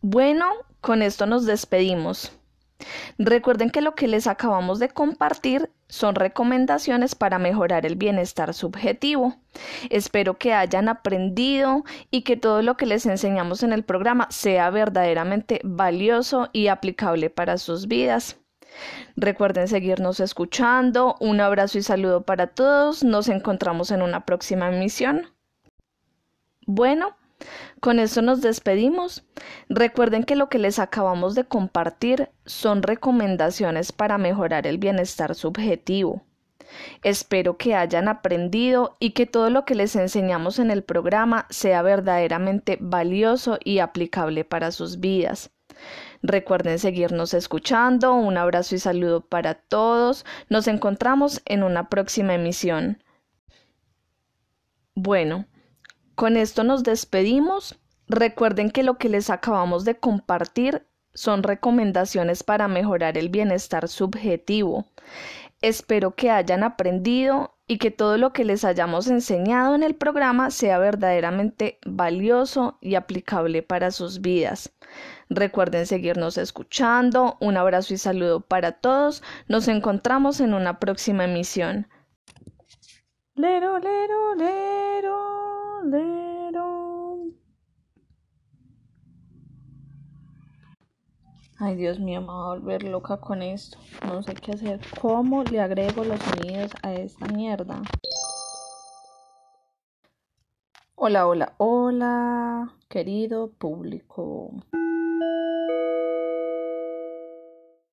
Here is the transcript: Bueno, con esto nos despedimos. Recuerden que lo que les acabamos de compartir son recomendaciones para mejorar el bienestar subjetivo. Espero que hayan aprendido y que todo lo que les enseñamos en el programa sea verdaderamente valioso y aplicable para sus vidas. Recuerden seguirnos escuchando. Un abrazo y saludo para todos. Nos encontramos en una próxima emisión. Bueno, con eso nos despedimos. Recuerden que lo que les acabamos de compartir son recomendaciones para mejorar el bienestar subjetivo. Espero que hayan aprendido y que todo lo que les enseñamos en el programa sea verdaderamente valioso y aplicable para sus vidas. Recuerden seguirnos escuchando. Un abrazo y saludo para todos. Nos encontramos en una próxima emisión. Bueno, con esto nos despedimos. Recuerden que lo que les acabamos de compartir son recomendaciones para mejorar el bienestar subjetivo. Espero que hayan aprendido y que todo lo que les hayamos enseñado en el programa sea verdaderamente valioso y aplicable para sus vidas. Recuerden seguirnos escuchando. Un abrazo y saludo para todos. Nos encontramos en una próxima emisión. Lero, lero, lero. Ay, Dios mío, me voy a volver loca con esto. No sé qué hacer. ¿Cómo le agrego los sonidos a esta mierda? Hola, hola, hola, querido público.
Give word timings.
Bueno, 0.00 0.46
con 0.80 1.02
esto 1.02 1.26
nos 1.26 1.44
despedimos. 1.44 2.32
Recuerden 3.18 3.70
que 3.70 3.80
lo 3.80 3.94
que 3.94 4.06
les 4.06 4.28
acabamos 4.28 4.78
de 4.78 4.88
compartir 4.88 5.70
son 5.88 6.14
recomendaciones 6.14 7.14
para 7.14 7.38
mejorar 7.38 7.84
el 7.86 7.96
bienestar 7.96 8.54
subjetivo. 8.54 9.34
Espero 9.90 10.38
que 10.38 10.52
hayan 10.52 10.88
aprendido 10.88 11.84
y 12.10 12.22
que 12.22 12.36
todo 12.36 12.62
lo 12.62 12.76
que 12.76 12.86
les 12.86 13.06
enseñamos 13.06 13.62
en 13.62 13.72
el 13.72 13.82
programa 13.82 14.28
sea 14.30 14.70
verdaderamente 14.70 15.60
valioso 15.64 16.50
y 16.52 16.68
aplicable 16.68 17.30
para 17.30 17.58
sus 17.58 17.88
vidas. 17.88 18.36
Recuerden 19.16 19.66
seguirnos 19.66 20.20
escuchando. 20.20 21.16
Un 21.18 21.40
abrazo 21.40 21.78
y 21.78 21.82
saludo 21.82 22.22
para 22.22 22.48
todos. 22.48 23.02
Nos 23.02 23.28
encontramos 23.28 23.90
en 23.90 24.02
una 24.02 24.24
próxima 24.24 24.68
emisión. 24.68 25.26
Bueno, 26.66 27.16
con 27.80 27.98
eso 27.98 28.22
nos 28.22 28.40
despedimos. 28.40 29.24
Recuerden 29.68 30.24
que 30.24 30.36
lo 30.36 30.48
que 30.48 30.58
les 30.58 30.78
acabamos 30.78 31.34
de 31.34 31.44
compartir 31.44 32.30
son 32.44 32.82
recomendaciones 32.82 33.92
para 33.92 34.18
mejorar 34.18 34.66
el 34.66 34.78
bienestar 34.78 35.34
subjetivo. 35.34 36.22
Espero 37.02 37.56
que 37.56 37.74
hayan 37.74 38.08
aprendido 38.08 38.96
y 39.00 39.10
que 39.10 39.26
todo 39.26 39.50
lo 39.50 39.64
que 39.64 39.74
les 39.74 39.96
enseñamos 39.96 40.58
en 40.58 40.70
el 40.70 40.82
programa 40.82 41.46
sea 41.50 41.82
verdaderamente 41.82 42.76
valioso 42.80 43.58
y 43.64 43.78
aplicable 43.78 44.44
para 44.44 44.70
sus 44.70 45.00
vidas. 45.00 45.50
Recuerden 46.22 46.78
seguirnos 46.78 47.34
escuchando. 47.34 48.14
Un 48.14 48.36
abrazo 48.36 48.74
y 48.74 48.78
saludo 48.78 49.20
para 49.20 49.54
todos. 49.54 50.24
Nos 50.48 50.66
encontramos 50.68 51.40
en 51.44 51.62
una 51.62 51.88
próxima 51.88 52.34
emisión. 52.34 53.02
Bueno, 54.94 55.46
con 56.18 56.36
esto 56.36 56.64
nos 56.64 56.82
despedimos. 56.82 57.78
Recuerden 58.08 58.72
que 58.72 58.82
lo 58.82 58.98
que 58.98 59.08
les 59.08 59.30
acabamos 59.30 59.84
de 59.84 60.00
compartir 60.00 60.84
son 61.14 61.44
recomendaciones 61.44 62.42
para 62.42 62.66
mejorar 62.66 63.16
el 63.16 63.28
bienestar 63.28 63.86
subjetivo. 63.86 64.86
Espero 65.62 66.16
que 66.16 66.32
hayan 66.32 66.64
aprendido 66.64 67.54
y 67.68 67.78
que 67.78 67.92
todo 67.92 68.18
lo 68.18 68.32
que 68.32 68.44
les 68.44 68.64
hayamos 68.64 69.06
enseñado 69.06 69.76
en 69.76 69.84
el 69.84 69.94
programa 69.94 70.50
sea 70.50 70.80
verdaderamente 70.80 71.78
valioso 71.86 72.78
y 72.80 72.96
aplicable 72.96 73.62
para 73.62 73.92
sus 73.92 74.20
vidas. 74.20 74.72
Recuerden 75.30 75.86
seguirnos 75.86 76.36
escuchando. 76.36 77.36
Un 77.40 77.56
abrazo 77.56 77.94
y 77.94 77.96
saludo 77.96 78.40
para 78.40 78.72
todos. 78.72 79.22
Nos 79.46 79.68
encontramos 79.68 80.40
en 80.40 80.52
una 80.52 80.80
próxima 80.80 81.26
emisión. 81.26 81.86
Lero, 83.36 83.78
lero, 83.78 84.34
lero. 84.34 84.47
Ay, 91.60 91.74
Dios 91.74 91.98
mío, 91.98 92.20
me 92.20 92.28
voy 92.28 92.36
a 92.36 92.48
volver 92.50 92.84
loca 92.84 93.16
con 93.16 93.42
esto. 93.42 93.78
No 94.06 94.22
sé 94.22 94.32
qué 94.34 94.52
hacer. 94.52 94.80
¿Cómo 95.00 95.42
le 95.42 95.60
agrego 95.60 96.04
los 96.04 96.20
sonidos 96.20 96.70
a 96.84 96.94
esta 96.94 97.26
mierda? 97.26 97.82
Hola, 100.94 101.26
hola, 101.26 101.54
hola, 101.56 102.74
querido 102.88 103.50
público. 103.50 104.52